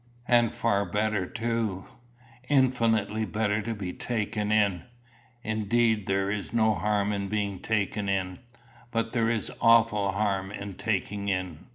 [0.27, 1.85] "And far better too.
[2.49, 4.85] Infinitely better to be taken in.
[5.43, 8.39] Indeed there is no harm in being taken in;
[8.89, 11.67] but there is awful harm in taking in."